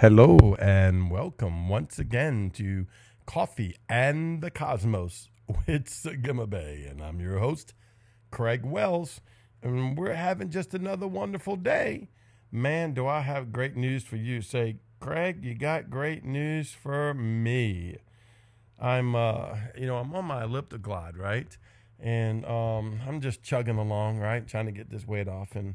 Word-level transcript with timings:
Hello 0.00 0.54
and 0.60 1.10
welcome 1.10 1.68
once 1.68 1.98
again 1.98 2.52
to 2.54 2.86
Coffee 3.26 3.74
and 3.88 4.40
the 4.40 4.48
Cosmos 4.48 5.28
with 5.48 5.86
Sagima 5.86 6.48
Bay. 6.48 6.86
And 6.88 7.02
I'm 7.02 7.18
your 7.18 7.40
host, 7.40 7.74
Craig 8.30 8.64
Wells. 8.64 9.20
And 9.60 9.98
we're 9.98 10.14
having 10.14 10.50
just 10.50 10.72
another 10.72 11.08
wonderful 11.08 11.56
day. 11.56 12.10
Man, 12.52 12.94
do 12.94 13.08
I 13.08 13.22
have 13.22 13.50
great 13.50 13.74
news 13.74 14.04
for 14.04 14.14
you. 14.14 14.40
Say, 14.40 14.76
Craig, 15.00 15.44
you 15.44 15.56
got 15.56 15.90
great 15.90 16.24
news 16.24 16.70
for 16.70 17.12
me. 17.12 17.96
I'm, 18.78 19.16
uh, 19.16 19.56
you 19.76 19.88
know, 19.88 19.96
I'm 19.96 20.14
on 20.14 20.26
my 20.26 20.44
elliptoglide, 20.44 21.18
right? 21.18 21.58
And 21.98 22.46
um, 22.46 23.00
I'm 23.04 23.20
just 23.20 23.42
chugging 23.42 23.78
along, 23.78 24.18
right? 24.18 24.46
Trying 24.46 24.66
to 24.66 24.72
get 24.72 24.90
this 24.90 25.08
weight 25.08 25.26
off. 25.26 25.56
And 25.56 25.74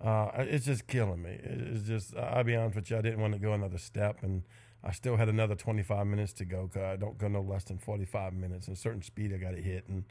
uh, 0.00 0.30
it's 0.38 0.64
just 0.64 0.86
killing 0.86 1.22
me. 1.22 1.38
It's 1.42 1.86
just, 1.86 2.16
I'll 2.16 2.44
be 2.44 2.56
honest 2.56 2.76
with 2.76 2.90
you, 2.90 2.96
I 2.96 3.02
didn't 3.02 3.20
want 3.20 3.34
to 3.34 3.38
go 3.38 3.52
another 3.52 3.78
step, 3.78 4.22
and 4.22 4.42
I 4.82 4.92
still 4.92 5.16
had 5.16 5.28
another 5.28 5.54
25 5.54 6.06
minutes 6.06 6.32
to 6.34 6.44
go 6.44 6.66
because 6.66 6.82
I 6.82 6.96
don't 6.96 7.18
go 7.18 7.28
no 7.28 7.42
less 7.42 7.64
than 7.64 7.78
45 7.78 8.32
minutes. 8.32 8.66
And 8.66 8.76
a 8.76 8.80
certain 8.80 9.02
speed 9.02 9.32
I 9.34 9.36
got 9.36 9.54
to 9.54 9.60
hit, 9.60 9.86
and 9.88 10.04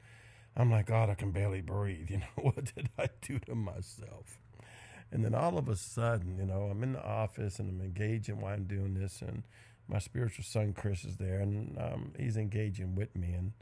I'm 0.56 0.70
like, 0.70 0.88
God, 0.88 1.10
I 1.10 1.16
can 1.16 1.32
barely 1.32 1.62
breathe. 1.62 2.10
You 2.12 2.18
know, 2.20 2.44
what 2.44 2.74
did 2.76 2.90
I 3.00 3.08
do 3.22 3.40
to 3.40 3.56
myself? 3.56 4.40
And 5.12 5.26
then 5.26 5.34
all 5.34 5.58
of 5.58 5.68
a 5.68 5.76
sudden, 5.76 6.38
you 6.38 6.46
know, 6.46 6.70
I'm 6.72 6.84
in 6.84 6.94
the 6.94 7.04
office 7.04 7.58
and 7.58 7.68
I'm 7.68 7.82
engaging 7.82 8.40
while 8.40 8.54
I'm 8.54 8.66
doing 8.66 8.94
this, 8.94 9.24
and 9.24 9.44
my 9.88 9.98
spiritual 9.98 10.44
son 10.44 10.74
Chris 10.74 11.04
is 11.04 11.18
there, 11.18 11.40
and 11.40 11.78
um, 11.80 12.14
he's 12.18 12.38
engaging 12.38 12.94
with 12.94 13.16
me, 13.16 13.34
and 13.34 13.54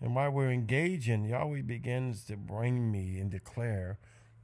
and 0.00 0.14
while 0.14 0.30
we're 0.30 0.50
engaging, 0.52 1.24
Yahweh 1.24 1.62
begins 1.62 2.24
to 2.26 2.36
bring 2.36 2.90
me 2.90 3.18
and 3.18 3.30
declare 3.30 3.98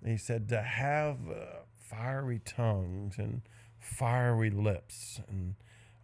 he 0.06 0.16
said 0.16 0.48
to 0.50 0.62
have 0.62 1.19
uh, 1.28 1.62
fiery 1.70 2.41
tongues 2.44 3.19
and 3.19 3.42
fiery 3.78 4.50
lips. 4.50 5.20
And 5.28 5.55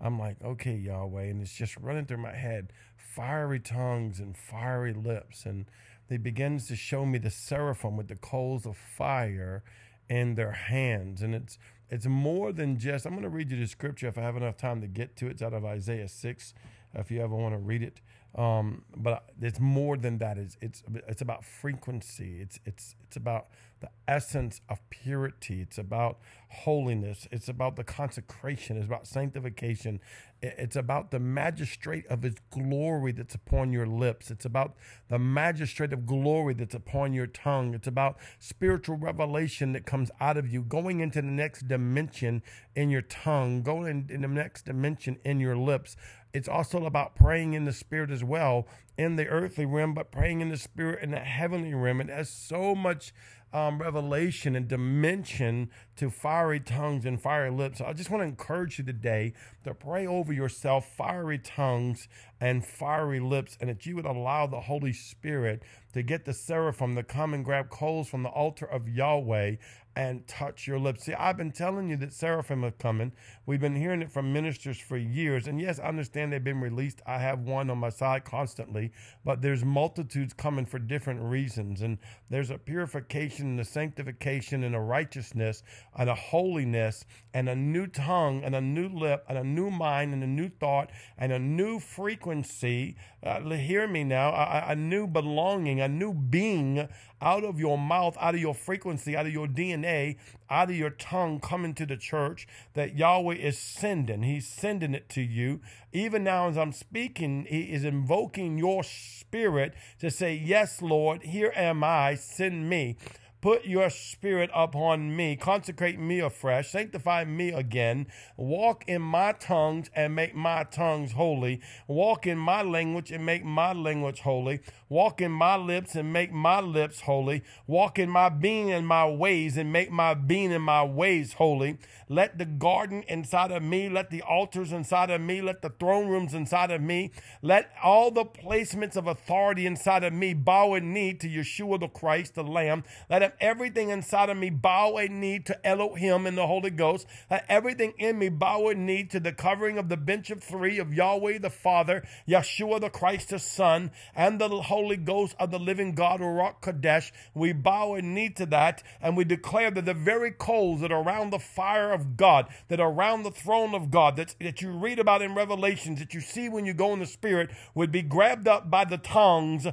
I'm 0.01 0.19
like, 0.19 0.37
okay, 0.43 0.77
Yahweh. 0.77 1.25
And 1.25 1.43
it's 1.43 1.55
just 1.55 1.77
running 1.77 2.07
through 2.07 2.19
my 2.19 2.35
head 2.35 2.73
fiery 2.97 3.59
tongues 3.59 4.21
and 4.21 4.37
fiery 4.37 4.93
lips. 4.93 5.45
And 5.45 5.67
he 6.09 6.17
begins 6.17 6.67
to 6.69 6.77
show 6.77 7.05
me 7.05 7.19
the 7.19 7.31
seraphim 7.31 7.97
with 7.97 8.09
the 8.09 8.17
coals 8.17 8.67
of 8.67 8.77
fire 8.77 9.63
in 10.09 10.35
their 10.35 10.53
hands. 10.53 11.23
And 11.23 11.35
it's 11.35 11.59
it's 11.91 12.07
more 12.07 12.53
than 12.53 12.79
just, 12.79 13.05
I'm 13.05 13.13
going 13.13 13.25
to 13.25 13.29
read 13.29 13.51
you 13.51 13.59
the 13.59 13.67
scripture 13.67 14.07
if 14.07 14.17
I 14.17 14.23
have 14.23 14.37
enough 14.37 14.57
time 14.57 14.81
to 14.81 14.87
get 14.87 15.17
to 15.17 15.27
it. 15.27 15.33
It's 15.33 15.43
out 15.43 15.53
of 15.53 15.65
Isaiah 15.65 16.09
6, 16.09 16.55
if 16.95 17.11
you 17.11 17.21
ever 17.21 17.35
want 17.35 17.53
to 17.55 17.59
read 17.59 17.83
it. 17.83 18.01
Um, 18.35 18.85
but 18.97 19.25
it's 19.41 19.59
more 19.59 19.97
than 19.97 20.19
that. 20.19 20.39
It's, 20.39 20.57
it's, 20.61 20.83
it's 21.09 21.21
about 21.21 21.45
frequency. 21.45 22.41
It's, 22.41 22.61
it's, 22.65 22.95
it's 23.03 23.17
about 23.17 23.47
the 23.81 23.89
essence 24.07 24.61
of 24.69 24.79
purity. 24.91 25.63
It's 25.63 25.79
about 25.79 26.19
holiness. 26.49 27.27
It's 27.33 27.49
about 27.49 27.77
the 27.77 27.85
consecration. 27.85 28.77
It's 28.77 28.87
about 28.87 29.07
sanctification. 29.07 30.01
It's 30.43 30.77
about 30.77 31.11
the 31.11 31.19
magistrate 31.19 32.07
of 32.07 32.23
his 32.23 32.35
glory 32.51 33.13
that's 33.13 33.35
upon 33.35 33.73
your 33.73 33.87
lips. 33.87 34.31
It's 34.31 34.45
about 34.45 34.75
the 35.09 35.19
magistrate 35.19 35.93
of 35.93 36.07
glory 36.07 36.55
that's 36.55 36.75
upon 36.75 37.13
your 37.13 37.27
tongue. 37.27 37.75
It's 37.75 37.89
about 37.89 38.17
spiritual 38.39 38.97
revelation 38.97 39.73
that 39.73 39.87
comes 39.87 40.11
out 40.21 40.37
of 40.37 40.49
you, 40.49 40.63
going 40.63 41.01
into 41.01 41.21
the 41.21 41.29
next 41.29 41.67
dimension 41.67 42.43
in 42.75 42.91
your 42.91 43.03
tongue, 43.03 43.63
going 43.63 44.09
in 44.09 44.21
the 44.21 44.29
next 44.29 44.67
dimension 44.67 45.19
in 45.25 45.41
your 45.41 45.57
lips. 45.57 45.97
It's 46.33 46.49
also 46.49 46.85
about 46.85 47.17
praying 47.17 47.55
in 47.55 47.65
the 47.65 47.73
spirit 47.73 48.11
as 48.11 48.20
well 48.25 48.67
in 48.97 49.17
the 49.17 49.27
earthly 49.29 49.65
realm, 49.65 49.95
but 49.95 50.11
praying 50.11 50.41
in 50.41 50.49
the 50.49 50.57
spirit 50.57 51.03
in 51.03 51.11
the 51.11 51.19
heavenly 51.19 51.75
realm. 51.75 52.01
It 52.01 52.09
has 52.09 52.29
so 52.31 52.75
much 52.75 53.13
um, 53.53 53.81
revelation 53.81 54.55
and 54.55 54.69
dimension 54.69 55.71
to 56.01 56.09
fiery 56.09 56.59
tongues 56.59 57.05
and 57.05 57.21
fiery 57.21 57.51
lips. 57.51 57.79
I 57.79 57.93
just 57.93 58.09
want 58.09 58.23
to 58.23 58.27
encourage 58.27 58.79
you 58.79 58.85
today 58.87 59.35
to 59.65 59.75
pray 59.75 60.07
over 60.07 60.33
yourself, 60.33 60.97
fiery 60.97 61.39
tongues 61.39 62.09
and 62.41 62.65
fiery 62.65 63.21
lips, 63.21 63.59
and 63.61 63.69
that 63.69 63.85
you 63.85 63.97
would 63.97 64.07
allow 64.07 64.47
the 64.47 64.61
Holy 64.61 64.95
Spirit 64.95 65.63
to 65.93 66.03
get 66.03 66.25
the 66.25 66.33
seraphim 66.33 66.95
to 66.95 67.03
come 67.03 67.35
and 67.35 67.45
grab 67.45 67.69
coals 67.69 68.09
from 68.09 68.23
the 68.23 68.31
altar 68.31 68.65
of 68.65 68.89
Yahweh 68.89 69.57
and 69.97 70.27
touch 70.27 70.67
your 70.67 70.79
lips. 70.79 71.05
See, 71.05 71.15
I've 71.15 71.37
been 71.37 71.51
telling 71.51 71.91
you 71.91 71.97
that 71.99 72.13
seraphim 72.13 72.65
are 72.65 72.71
coming. 72.71 73.13
We've 73.45 73.61
been 73.61 73.75
hearing 73.75 74.03
it 74.03 74.13
from 74.13 74.33
ministers 74.33 74.79
for 74.79 74.97
years. 74.97 75.49
And 75.49 75.61
yes, 75.61 75.81
I 75.81 75.89
understand 75.89 76.33
they've 76.33 76.43
been 76.43 76.61
released. 76.61 77.03
I 77.07 77.19
have 77.19 77.41
one 77.41 77.71
on 77.71 77.79
my 77.79 77.91
side 77.91 78.25
constantly, 78.25 78.93
but 79.25 79.43
there's 79.43 79.65
multitudes 79.65 80.33
coming 80.33 80.65
for 80.65 80.79
different 80.79 81.21
reasons. 81.23 81.83
And 81.83 81.99
there's 82.31 82.51
a 82.51 82.59
purification 82.59 83.47
and 83.47 83.61
a 83.61 83.65
sanctification 83.65 84.63
and 84.63 84.77
a 84.77 84.81
righteousness 84.81 85.65
and 85.97 86.09
a 86.09 86.15
holiness 86.15 87.05
and 87.33 87.49
a 87.49 87.55
new 87.55 87.87
tongue 87.87 88.43
and 88.43 88.55
a 88.55 88.61
new 88.61 88.89
lip 88.89 89.25
and 89.29 89.39
a 89.39 89.45
new 89.45 89.71
mind 89.71 90.13
and 90.13 90.23
a 90.23 90.27
new 90.27 90.49
thought 90.49 90.91
and 91.19 91.33
a 91.33 91.39
new 91.39 91.79
frequency. 91.79 92.97
Uh, 93.23 93.41
hear 93.51 93.87
me 93.87 94.05
now, 94.05 94.31
a, 94.31 94.73
a 94.73 94.77
new 94.77 95.07
belonging, 95.07 95.81
a 95.81 95.89
new 95.89 96.13
being 96.13 96.89
out 97.23 97.45
of 97.45 97.61
your 97.61 97.77
mouth, 97.77 98.17
out 98.21 98.35
of 98.35 98.41
your 98.41 98.55
frequency, 98.55 99.17
out 99.17 99.27
of 99.27 99.33
your 99.33 99.47
DNA, 99.47 100.17
out 100.49 100.71
of 100.71 100.77
your 100.77 100.91
tongue 100.91 101.39
coming 101.39 101.75
to 101.75 101.85
the 101.85 101.97
church 101.97 102.49
that 102.75 102.97
Yahweh 102.97 103.35
is 103.35 103.59
sending. 103.59 104.23
He's 104.23 104.49
sending 104.49 104.95
it 104.95 105.09
to 105.11 105.21
you. 105.21 105.61
Even 105.93 106.25
now, 106.25 106.49
as 106.49 106.57
I'm 106.57 106.73
speaking, 106.73 107.47
He 107.49 107.73
is 107.73 107.85
invoking 107.85 108.59
your 108.59 108.83
spirit 108.83 109.75
to 110.01 110.11
say, 110.11 110.35
Yes, 110.35 110.81
Lord, 110.81 111.23
here 111.23 111.53
am 111.55 111.85
I, 111.85 112.15
send 112.15 112.69
me. 112.69 112.97
Put 113.41 113.65
your 113.65 113.89
spirit 113.89 114.51
upon 114.55 115.17
me. 115.17 115.35
Consecrate 115.35 115.99
me 115.99 116.21
afresh. 116.21 116.71
Sanctify 116.71 117.25
me 117.25 117.49
again. 117.49 118.07
Walk 118.37 118.85
in 118.87 119.01
my 119.01 119.33
tongues 119.33 119.91
and 119.95 120.15
make 120.15 120.35
my 120.35 120.65
tongues 120.65 121.13
holy. 121.13 121.63
Walk 121.89 122.27
in 122.27 122.37
my 122.37 122.63
language 122.63 123.11
and 123.11 123.25
make 123.25 123.43
my 123.43 123.73
language 123.73 124.21
holy. 124.21 124.61
Walk 124.91 125.23
in 125.23 125.33
my 125.33 125.57
lips 125.57 125.95
and 125.95 126.13
make 126.13 126.33
my 126.33 126.61
lips 126.61 127.01
holy. 127.01 127.43
Walk 127.67 127.99
in 127.99 128.11
my 128.11 128.29
being 128.29 128.73
and 128.73 128.87
my 128.87 129.09
ways 129.09 129.57
and 129.57 129.73
make 129.73 129.91
my 129.91 130.13
being 130.13 130.53
and 130.53 130.65
my 130.65 130.85
ways 130.85 131.35
holy. 131.35 131.79
Let 132.11 132.37
the 132.37 132.45
garden 132.45 133.05
inside 133.09 133.53
of 133.53 133.63
me, 133.63 133.89
let 133.89 134.11
the 134.11 134.21
altars 134.21 134.73
inside 134.73 135.11
of 135.11 135.21
me, 135.21 135.41
let 135.41 135.63
the 135.63 135.71
throne 135.71 136.09
rooms 136.09 136.35
inside 136.35 136.71
of 136.71 136.83
me, 136.83 137.13
let 137.41 137.71
all 137.83 138.11
the 138.11 138.25
placements 138.25 138.97
of 138.97 139.07
authority 139.07 139.65
inside 139.65 140.05
of 140.05 140.13
me 140.13 140.35
bow 140.35 140.75
a 140.75 140.81
knee 140.81 141.15
to 141.15 141.29
Yeshua 141.29 141.81
the 141.81 141.89
Christ, 141.89 142.35
the 142.35 142.43
Lamb. 142.43 142.85
Let 143.09 143.23
everything 143.41 143.91
inside 143.91 144.31
of 144.31 144.37
me 144.37 144.51
bow 144.51 144.97
a 144.97 145.09
knee 145.09 145.39
to 145.41 145.67
Elohim 145.67 146.27
and 146.27 146.37
the 146.39 146.47
Holy 146.47 146.71
Ghost. 146.71 147.07
Let 147.31 147.45
everything 147.49 147.93
in 147.99 148.19
me 148.19 148.29
bow 148.29 148.69
a 148.69 148.75
knee 148.75 149.05
to 149.05 149.21
the 149.21 149.33
covering 149.33 149.79
of 149.79 149.89
the 149.89 149.97
bench 149.97 150.31
of 150.31 150.43
three 150.43 150.79
of 150.79 150.95
Yahweh 150.95 151.39
the 151.39 151.51
Father, 151.51 152.07
Yeshua 152.29 152.81
the 152.81 152.91
Christ 152.91 153.31
the 153.31 153.39
Son, 153.39 153.91
and 154.15 154.41
the 154.41 154.49
Holy 154.49 154.97
Ghost 154.97 155.37
of 155.39 155.51
the 155.51 155.59
living 155.59 155.95
God, 155.95 156.21
Ruach 156.21 156.61
Kadesh. 156.61 157.13
We 157.35 157.53
bow 157.53 157.95
a 157.95 158.03
knee 158.03 158.31
to 158.31 158.47
that 158.47 158.83
and 159.01 159.17
we 159.17 159.25
declare 159.25 159.71
that 159.71 159.85
the 159.85 159.95
very 159.95 160.31
coals 160.31 160.81
that 160.81 160.93
are 160.93 161.03
around 161.03 161.31
the 161.31 161.39
fire 161.39 161.93
of 161.93 162.17
God, 162.17 162.47
that 162.69 162.81
are 162.81 162.91
around 162.91 163.23
the 163.23 163.31
throne 163.31 163.75
of 163.75 163.91
God, 163.91 164.17
that, 164.17 164.35
that 164.41 164.63
you 164.63 164.71
read 164.71 164.99
about 164.99 165.23
in 165.23 165.35
Revelations, 165.35 165.99
that 165.99 166.15
you 166.15 166.21
see 166.21 166.49
when 166.49 166.65
you 166.67 166.75
go 166.75 166.93
in 166.93 167.01
the 167.01 167.07
Spirit, 167.07 167.51
would 167.75 167.91
be 167.93 168.03
grabbed 168.03 168.49
up 168.49 168.71
by 168.71 168.85
the 168.85 168.99
tongues 168.99 169.67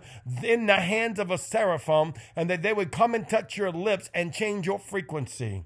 in 0.44 0.66
the 0.66 0.76
hands 0.76 1.20
of 1.20 1.32
a 1.32 1.38
seraphim, 1.38 2.14
and 2.36 2.50
that 2.50 2.62
they 2.62 2.74
would 2.74 2.92
come 2.92 3.16
and 3.16 3.28
touch 3.28 3.47
your 3.56 3.72
lips 3.72 4.10
and 4.14 4.34
change 4.34 4.66
your 4.66 4.80
frequency. 4.80 5.64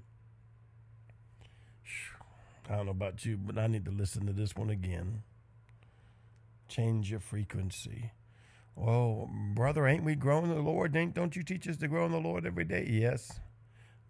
I 2.70 2.76
don't 2.76 2.86
know 2.86 2.92
about 2.92 3.24
you, 3.24 3.36
but 3.36 3.58
I 3.58 3.66
need 3.66 3.84
to 3.86 3.90
listen 3.90 4.26
to 4.26 4.32
this 4.32 4.54
one 4.54 4.70
again. 4.70 5.22
Change 6.68 7.10
your 7.10 7.20
frequency. 7.20 8.12
Well, 8.76 9.28
brother, 9.54 9.86
ain't 9.86 10.04
we 10.04 10.14
growing 10.14 10.48
the 10.48 10.62
Lord? 10.62 10.94
Ain't, 10.96 11.14
don't 11.14 11.34
you 11.36 11.42
teach 11.42 11.68
us 11.68 11.76
to 11.78 11.88
grow 11.88 12.06
in 12.06 12.12
the 12.12 12.18
Lord 12.18 12.46
every 12.46 12.64
day? 12.64 12.86
Yes. 12.88 13.40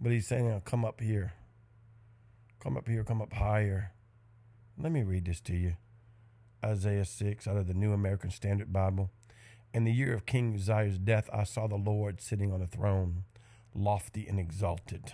But 0.00 0.12
he's 0.12 0.26
saying, 0.26 0.62
come 0.64 0.84
up 0.84 1.00
here. 1.00 1.32
Come 2.60 2.76
up 2.76 2.86
here, 2.86 3.02
come 3.02 3.22
up 3.22 3.32
higher. 3.32 3.92
Let 4.78 4.92
me 4.92 5.02
read 5.02 5.25
this 5.25 5.40
to 5.42 5.56
you. 5.56 5.75
Isaiah 6.64 7.04
6 7.04 7.48
out 7.48 7.56
of 7.56 7.66
the 7.66 7.75
New 7.75 7.92
American 7.92 8.30
Standard 8.30 8.72
Bible. 8.72 9.10
In 9.75 9.84
the 9.84 9.92
year 9.92 10.14
of 10.14 10.26
King 10.26 10.54
Uzziah's 10.54 10.98
death, 10.98 11.28
I 11.32 11.42
saw 11.42 11.66
the 11.66 11.76
Lord 11.76 12.20
sitting 12.20 12.52
on 12.52 12.62
a 12.62 12.66
throne, 12.66 13.25
lofty 13.74 14.26
and 14.26 14.38
exalted. 14.38 15.12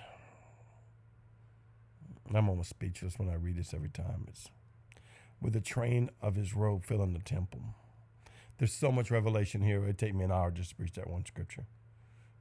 I'm 2.35 2.49
almost 2.49 2.71
speechless 2.71 3.19
when 3.19 3.29
I 3.29 3.35
read 3.35 3.57
this 3.57 3.73
every 3.73 3.89
time. 3.89 4.27
It's 4.29 4.49
with 5.41 5.53
the 5.53 5.61
train 5.61 6.11
of 6.21 6.35
his 6.35 6.55
robe 6.55 6.85
filling 6.85 7.13
the 7.15 7.21
temple. 7.21 7.61
There's 8.59 8.73
so 8.73 8.91
much 8.91 9.11
revelation 9.11 9.63
here. 9.63 9.85
It'd 9.85 9.99
take 9.99 10.15
me 10.15 10.25
an 10.25 10.33
hour 10.33 10.51
just 10.51 10.71
to 10.71 10.77
preach 10.77 10.95
that 10.95 11.09
one 11.09 11.25
scripture. 11.25 11.67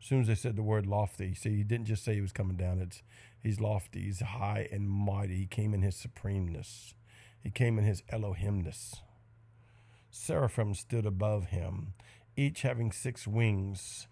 As 0.01 0.07
soon 0.07 0.21
as 0.21 0.27
they 0.27 0.35
said 0.35 0.55
the 0.55 0.63
word 0.63 0.85
lofty, 0.85 1.33
see, 1.33 1.57
he 1.57 1.63
didn't 1.63 1.85
just 1.85 2.03
say 2.03 2.15
he 2.15 2.21
was 2.21 2.31
coming 2.31 2.57
down. 2.57 2.79
It's 2.79 3.03
he's 3.41 3.59
lofty, 3.59 4.03
he's 4.03 4.19
high 4.21 4.67
and 4.71 4.89
mighty. 4.89 5.37
He 5.37 5.45
came 5.45 5.73
in 5.73 5.81
his 5.81 5.95
supremeness. 5.95 6.93
He 7.39 7.51
came 7.51 7.77
in 7.77 7.85
his 7.85 8.03
Elohimness. 8.09 8.95
Seraphim 10.09 10.73
stood 10.73 11.05
above 11.05 11.47
him, 11.47 11.93
each 12.35 12.63
having 12.63 12.91
six 12.91 13.27
wings. 13.27 14.07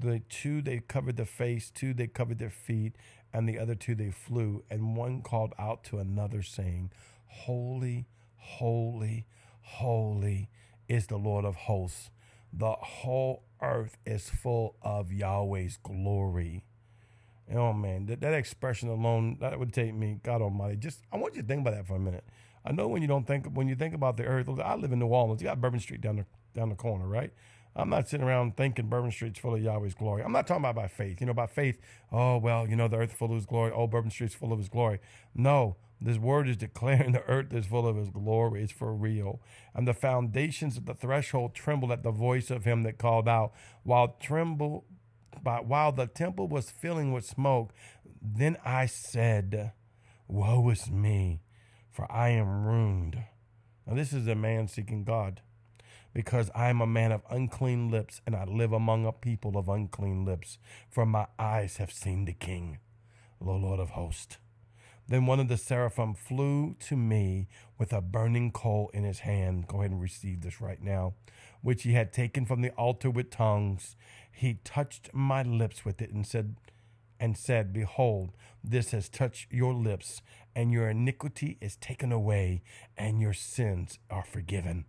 The 0.00 0.20
two 0.28 0.62
they 0.62 0.80
covered 0.80 1.16
the 1.16 1.24
face, 1.24 1.70
two 1.70 1.94
they 1.94 2.06
covered 2.06 2.38
their 2.38 2.50
feet, 2.50 2.94
and 3.32 3.48
the 3.48 3.58
other 3.58 3.74
two 3.74 3.94
they 3.94 4.10
flew. 4.10 4.64
And 4.70 4.96
one 4.96 5.22
called 5.22 5.52
out 5.58 5.84
to 5.84 5.98
another, 5.98 6.42
saying, 6.42 6.90
Holy, 7.26 8.06
holy, 8.36 9.26
holy 9.60 10.48
is 10.88 11.06
the 11.06 11.16
Lord 11.16 11.44
of 11.44 11.54
hosts. 11.54 12.10
The 12.52 12.72
whole 12.72 13.44
earth 13.60 13.98
is 14.06 14.30
full 14.30 14.76
of 14.82 15.12
Yahweh's 15.12 15.78
glory. 15.82 16.64
Oh 17.54 17.72
man, 17.72 18.06
that, 18.06 18.20
that 18.20 18.34
expression 18.34 18.88
alone 18.88 19.38
that 19.40 19.58
would 19.58 19.72
take 19.72 19.94
me, 19.94 20.20
God 20.22 20.42
Almighty. 20.42 20.76
Just 20.76 21.02
I 21.12 21.16
want 21.16 21.34
you 21.34 21.42
to 21.42 21.48
think 21.48 21.62
about 21.62 21.74
that 21.74 21.86
for 21.86 21.96
a 21.96 22.00
minute. 22.00 22.24
I 22.64 22.72
know 22.72 22.88
when 22.88 23.00
you 23.02 23.08
don't 23.08 23.26
think 23.26 23.46
when 23.52 23.68
you 23.68 23.74
think 23.74 23.94
about 23.94 24.16
the 24.16 24.24
earth. 24.24 24.48
I 24.62 24.74
live 24.74 24.92
in 24.92 24.98
New 24.98 25.06
Orleans. 25.06 25.40
You 25.40 25.48
got 25.48 25.60
Bourbon 25.60 25.80
Street 25.80 26.00
down 26.00 26.16
the 26.16 26.26
down 26.54 26.68
the 26.68 26.74
corner, 26.74 27.06
right? 27.06 27.32
I'm 27.76 27.90
not 27.90 28.08
sitting 28.08 28.26
around 28.26 28.56
thinking 28.56 28.88
Bourbon 28.88 29.10
Street's 29.10 29.38
full 29.38 29.54
of 29.54 29.62
Yahweh's 29.62 29.94
glory. 29.94 30.22
I'm 30.22 30.32
not 30.32 30.46
talking 30.46 30.62
about 30.62 30.74
by 30.74 30.88
faith. 30.88 31.20
You 31.20 31.26
know, 31.26 31.34
by 31.34 31.46
faith, 31.46 31.78
oh, 32.10 32.38
well, 32.38 32.68
you 32.68 32.74
know, 32.74 32.88
the 32.88 32.96
earth 32.96 33.12
full 33.12 33.28
of 33.28 33.36
his 33.36 33.46
glory. 33.46 33.72
Oh, 33.72 33.86
Bourbon 33.86 34.10
Street's 34.10 34.34
full 34.34 34.52
of 34.52 34.58
his 34.58 34.68
glory. 34.68 34.98
No, 35.34 35.76
this 36.00 36.18
word 36.18 36.48
is 36.48 36.56
declaring 36.56 37.12
the 37.12 37.24
earth 37.24 37.52
is 37.52 37.66
full 37.66 37.86
of 37.86 37.96
his 37.96 38.10
glory. 38.10 38.62
It's 38.62 38.72
for 38.72 38.92
real. 38.92 39.40
And 39.74 39.86
the 39.86 39.94
foundations 39.94 40.76
of 40.76 40.86
the 40.86 40.94
threshold 40.94 41.54
trembled 41.54 41.92
at 41.92 42.02
the 42.02 42.10
voice 42.10 42.50
of 42.50 42.64
him 42.64 42.82
that 42.82 42.98
called 42.98 43.28
out, 43.28 43.52
while 43.84 44.16
tremble, 44.20 44.84
by, 45.42 45.60
while 45.60 45.92
the 45.92 46.06
temple 46.06 46.48
was 46.48 46.70
filling 46.70 47.12
with 47.12 47.24
smoke. 47.24 47.72
Then 48.20 48.56
I 48.64 48.86
said, 48.86 49.72
Woe 50.26 50.68
is 50.70 50.90
me, 50.90 51.42
for 51.90 52.10
I 52.10 52.30
am 52.30 52.66
ruined. 52.66 53.22
Now, 53.86 53.94
this 53.94 54.12
is 54.12 54.26
a 54.26 54.34
man 54.34 54.66
seeking 54.66 55.04
God 55.04 55.42
because 56.12 56.50
I 56.54 56.68
am 56.68 56.80
a 56.80 56.86
man 56.86 57.12
of 57.12 57.22
unclean 57.30 57.90
lips, 57.90 58.20
and 58.26 58.34
I 58.34 58.44
live 58.44 58.72
among 58.72 59.06
a 59.06 59.12
people 59.12 59.56
of 59.56 59.68
unclean 59.68 60.24
lips. 60.24 60.58
For 60.90 61.06
my 61.06 61.26
eyes 61.38 61.76
have 61.76 61.92
seen 61.92 62.24
the 62.24 62.32
King, 62.32 62.78
the 63.40 63.52
Lord 63.52 63.80
of 63.80 63.90
hosts. 63.90 64.38
Then 65.08 65.24
one 65.24 65.40
of 65.40 65.48
the 65.48 65.56
seraphim 65.56 66.14
flew 66.14 66.76
to 66.80 66.96
me 66.96 67.48
with 67.78 67.94
a 67.94 68.02
burning 68.02 68.50
coal 68.52 68.90
in 68.92 69.04
his 69.04 69.20
hand. 69.20 69.66
Go 69.66 69.78
ahead 69.78 69.90
and 69.90 70.02
receive 70.02 70.42
this 70.42 70.60
right 70.60 70.82
now, 70.82 71.14
which 71.62 71.84
he 71.84 71.92
had 71.92 72.12
taken 72.12 72.44
from 72.44 72.60
the 72.60 72.70
altar 72.70 73.10
with 73.10 73.30
tongues. 73.30 73.96
He 74.30 74.60
touched 74.64 75.08
my 75.14 75.42
lips 75.42 75.84
with 75.84 76.02
it 76.02 76.10
and 76.10 76.26
said, 76.26 76.56
and 77.18 77.38
said, 77.38 77.72
Behold, 77.72 78.32
this 78.62 78.90
has 78.90 79.08
touched 79.08 79.50
your 79.50 79.72
lips, 79.72 80.20
and 80.54 80.70
your 80.70 80.90
iniquity 80.90 81.56
is 81.60 81.76
taken 81.76 82.12
away, 82.12 82.62
and 82.96 83.20
your 83.20 83.32
sins 83.32 83.98
are 84.10 84.24
forgiven. 84.24 84.84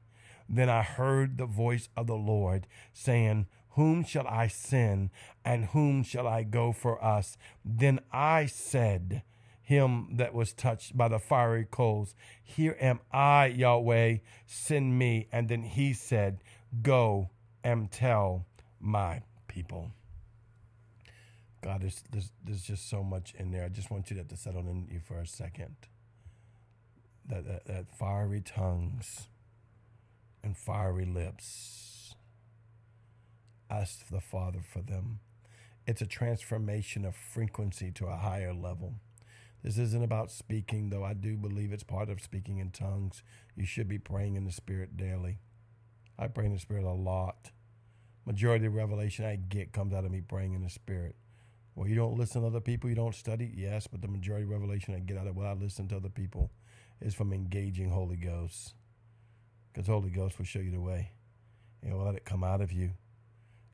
Then 0.50 0.68
I 0.68 0.81
heard 0.81 1.38
the 1.38 1.46
voice 1.46 1.90
of 1.96 2.07
the 2.07 2.16
Lord 2.16 2.66
saying, 2.92 3.46
Whom 3.72 4.04
shall 4.04 4.28
I 4.28 4.48
send, 4.48 5.12
and 5.46 5.66
whom 5.66 6.01
shall 6.01 6.28
I 6.28 6.42
go 6.42 6.72
for 6.72 7.04
us? 7.04 7.38
Then 7.63 8.00
I 8.12 8.48
said, 8.48 9.22
Him 9.62 10.10
that 10.13 10.34
was 10.34 10.54
touched 10.54 10.98
by 10.98 11.07
the 11.07 11.19
fiery 11.19 11.68
coals, 11.69 12.16
Here 12.42 12.75
am 12.81 13.00
I, 13.12 13.46
Yahweh, 13.46 14.18
send 14.48 14.98
me. 14.98 15.28
And 15.31 15.50
then 15.50 15.62
he 15.62 15.94
said, 15.94 16.40
Go 16.81 17.30
and 17.63 17.92
tell 17.92 18.48
my 18.80 19.22
people. 19.48 19.92
God, 21.62 21.81
there's, 21.81 22.04
there's, 22.10 22.31
there's 22.44 22.63
just 22.63 22.90
so 22.90 23.04
much 23.04 23.36
in 23.38 23.52
there. 23.52 23.66
I 23.66 23.69
just 23.69 23.92
want 23.92 24.10
you 24.10 24.18
to, 24.18 24.24
to 24.24 24.38
settle 24.38 24.68
in 24.68 24.88
you 24.90 25.00
for 25.00 25.19
a 25.19 25.28
second. 25.28 25.75
That, 27.28 27.45
that, 27.45 27.66
that 27.68 27.90
fiery 27.92 28.42
tongues 28.42 29.28
and 30.44 30.57
fiery 30.57 31.06
lips. 31.06 32.15
Ask 33.69 34.09
the 34.09 34.21
Father 34.21 34.62
for 34.62 34.81
them. 34.81 35.19
It's 35.86 36.01
a 36.01 36.07
transformation 36.07 37.06
of 37.06 37.15
frequency 37.15 37.91
to 37.91 38.07
a 38.07 38.18
higher 38.18 38.53
level. 38.53 38.95
This 39.63 39.77
isn't 39.77 40.03
about 40.03 40.31
speaking, 40.31 40.89
though 40.89 41.03
I 41.03 41.13
do 41.13 41.36
believe 41.36 41.74
it's 41.74 41.83
part 41.83 42.09
of 42.09 42.21
speaking 42.21 42.59
in 42.59 42.71
tongues. 42.71 43.24
You 43.56 43.65
should 43.65 43.88
be 43.88 44.00
praying 44.00 44.36
in 44.36 44.45
the 44.45 44.51
Spirit 44.51 44.95
daily. 44.95 45.39
I 46.18 46.27
pray 46.27 46.45
in 46.45 46.53
the 46.53 46.59
Spirit 46.59 46.85
a 46.85 46.92
lot. 46.92 47.51
Majority 48.25 48.68
of 48.68 48.75
revelation 48.75 49.25
I 49.25 49.35
get 49.35 49.74
comes 49.74 49.94
out 49.94 50.06
of 50.06 50.12
me 50.12 50.21
praying 50.21 50.53
in 50.53 50.63
the 50.63 50.69
Spirit. 50.69 51.15
Well, 51.75 51.88
you 51.88 51.95
don't 51.95 52.18
listen 52.18 52.42
to 52.42 52.47
other 52.47 52.59
people, 52.59 52.89
you 52.89 52.95
don't 52.95 53.15
study, 53.15 53.51
yes, 53.56 53.88
but 53.88 54.01
the 54.01 54.07
majority 54.07 54.44
of 54.44 54.50
revelation 54.50 54.95
I 54.95 55.00
get 55.00 55.18
out 55.18 55.27
of 55.27 55.35
what 55.35 55.45
I 55.45 55.53
listen 55.53 55.88
to 55.89 55.97
other 55.97 56.09
people 56.09 56.51
is 57.01 57.13
from 57.13 57.33
engaging 57.33 57.89
Holy 57.89 58.18
Ghost 58.18 58.74
because 59.71 59.88
Holy 59.88 60.10
Ghost 60.10 60.38
will 60.38 60.45
show 60.45 60.60
you 60.60 60.71
the 60.71 60.81
way. 60.81 61.12
And 61.81 61.94
will 61.94 62.06
let 62.06 62.16
it 62.16 62.25
come 62.25 62.44
out 62.44 62.62
of 62.62 62.71
you. 62.71 62.92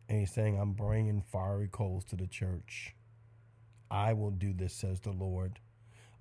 And 0.08 0.20
he's 0.20 0.32
saying, 0.32 0.60
I'm 0.60 0.74
bringing 0.74 1.24
fiery 1.32 1.68
coals 1.72 2.04
to 2.06 2.16
the 2.16 2.28
church. 2.28 2.96
I 3.90 4.14
will 4.14 4.32
do 4.32 4.54
this, 4.54 4.74
says 4.74 5.00
the 5.00 5.12
Lord. 5.12 5.60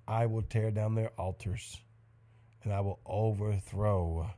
I 0.07 0.25
will 0.25 0.41
tear 0.41 0.71
down 0.71 0.95
their 0.95 1.11
altars 1.17 1.77
and 2.63 2.73
I 2.73 2.81
will 2.81 2.99
overthrow 3.05 4.31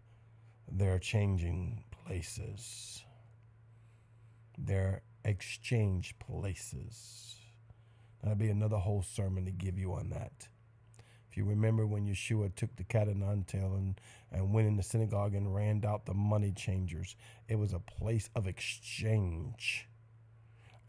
their 0.70 1.00
changing 1.00 1.84
places, 2.06 3.04
their 4.58 5.02
exchange 5.24 6.16
places. 6.20 7.36
That'll 8.22 8.38
be 8.38 8.50
another 8.50 8.78
whole 8.78 9.04
sermon 9.04 9.46
to 9.46 9.52
give 9.52 9.78
you 9.80 9.94
on 9.94 10.10
that 10.10 10.50
you 11.38 11.46
remember 11.46 11.86
when 11.86 12.08
Yeshua 12.08 12.54
took 12.56 12.76
the 12.76 12.84
cat 12.84 13.08
o' 13.08 13.14
nine 13.14 13.44
tail 13.48 13.76
and, 13.76 14.00
and 14.32 14.54
went 14.54 14.68
in 14.68 14.76
the 14.76 14.84
synagogue 14.84 15.36
and 15.36 15.54
ran 15.54 15.84
out 15.86 16.06
the 16.06 16.14
money 16.14 16.52
changers, 16.52 17.16
it 17.48 17.56
was 17.56 17.74
a 17.74 17.80
place 17.80 18.30
of 18.36 18.48
exchange. 18.48 19.88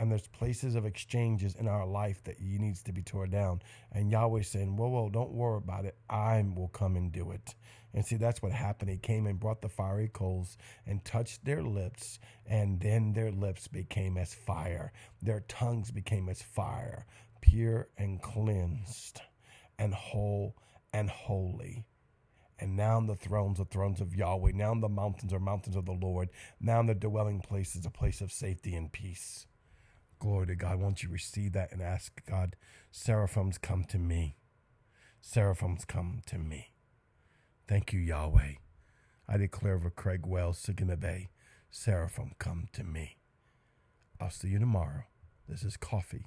And 0.00 0.10
there's 0.10 0.28
places 0.28 0.74
of 0.74 0.86
exchanges 0.86 1.54
in 1.56 1.66
our 1.66 1.84
life 1.84 2.22
that 2.24 2.40
needs 2.40 2.82
to 2.84 2.92
be 2.92 3.02
torn 3.02 3.30
down. 3.30 3.62
And 3.92 4.10
Yahweh 4.10 4.42
saying, 4.42 4.76
Whoa, 4.76 4.88
whoa, 4.88 5.10
don't 5.10 5.32
worry 5.32 5.58
about 5.58 5.84
it. 5.84 5.96
I 6.08 6.44
will 6.54 6.68
come 6.68 6.96
and 6.96 7.10
do 7.12 7.32
it. 7.32 7.54
And 7.92 8.04
see, 8.06 8.16
that's 8.16 8.40
what 8.40 8.52
happened. 8.52 8.90
He 8.90 8.96
came 8.96 9.26
and 9.26 9.40
brought 9.40 9.60
the 9.60 9.68
fiery 9.68 10.08
coals 10.08 10.56
and 10.86 11.04
touched 11.04 11.44
their 11.44 11.62
lips, 11.62 12.20
and 12.46 12.80
then 12.80 13.12
their 13.12 13.32
lips 13.32 13.66
became 13.66 14.16
as 14.16 14.34
fire. 14.34 14.92
Their 15.20 15.40
tongues 15.40 15.90
became 15.90 16.28
as 16.28 16.42
fire, 16.42 17.06
pure 17.40 17.88
and 17.98 18.22
cleansed 18.22 19.20
and 19.78 19.94
whole 19.94 20.56
and 20.92 21.10
holy. 21.10 21.86
And 22.58 22.76
now 22.76 22.98
in 22.98 23.06
the 23.06 23.14
thrones 23.14 23.60
are 23.60 23.64
thrones 23.64 24.00
of 24.00 24.14
Yahweh. 24.14 24.52
Now 24.54 24.74
the 24.74 24.88
mountains 24.88 25.32
are 25.32 25.38
mountains 25.38 25.76
of 25.76 25.86
the 25.86 25.92
Lord. 25.92 26.28
Now 26.60 26.82
the 26.82 26.94
dwelling 26.94 27.40
place 27.40 27.76
is 27.76 27.86
a 27.86 27.90
place 27.90 28.20
of 28.20 28.32
safety 28.32 28.74
and 28.74 28.90
peace. 28.90 29.46
Glory 30.18 30.48
to 30.48 30.56
God. 30.56 30.80
Won't 30.80 31.02
you 31.02 31.08
receive 31.08 31.52
that 31.52 31.72
and 31.72 31.80
ask 31.80 32.24
God, 32.26 32.56
seraphims 32.90 33.58
come 33.58 33.84
to 33.84 33.98
me. 33.98 34.36
Seraphims 35.20 35.84
come 35.84 36.22
to 36.26 36.38
me. 36.38 36.72
Thank 37.68 37.92
you, 37.92 38.00
Yahweh. 38.00 38.54
I 39.28 39.36
declare 39.36 39.74
over 39.74 39.90
Craig 39.90 40.26
Wells, 40.26 40.58
Saginaw 40.58 41.26
seraphim 41.70 42.32
come 42.38 42.68
to 42.72 42.82
me. 42.82 43.18
I'll 44.20 44.30
see 44.30 44.48
you 44.48 44.58
tomorrow. 44.58 45.04
This 45.48 45.62
is 45.62 45.76
Coffee 45.76 46.26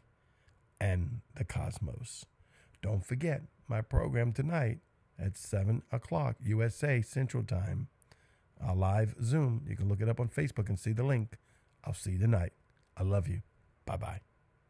and 0.80 1.22
the 1.36 1.44
Cosmos. 1.44 2.26
Don't 2.82 3.06
forget 3.06 3.42
my 3.68 3.82
program 3.82 4.34
tonight 4.34 4.80
at 5.20 5.38
7 5.38 5.84
o'clock 5.92 6.36
USA 6.42 7.02
Central 7.02 7.44
Time. 7.44 7.88
A 8.64 8.74
live 8.76 9.16
Zoom. 9.24 9.66
You 9.68 9.76
can 9.76 9.90
look 9.90 10.02
it 10.02 10.10
up 10.10 10.20
on 10.20 10.30
Facebook 10.30 10.70
and 10.70 10.80
see 10.80 10.94
the 10.94 11.04
link. 11.04 11.38
I'll 11.84 11.94
see 11.94 12.12
you 12.12 12.20
tonight. 12.20 12.54
I 12.96 13.04
love 13.04 13.28
you. 13.28 13.42
Bye 13.86 13.98
bye. 13.98 14.31